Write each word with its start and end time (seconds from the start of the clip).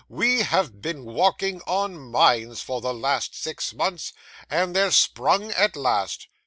We 0.09 0.39
have 0.41 0.81
been 0.81 1.05
walking 1.05 1.61
on 1.67 2.09
mines 2.09 2.59
for 2.63 2.81
the 2.81 2.91
last 2.91 3.35
six 3.39 3.71
months, 3.71 4.13
and 4.49 4.75
they're 4.75 4.89
sprung 4.89 5.51
at 5.51 5.75
last. 5.75 6.25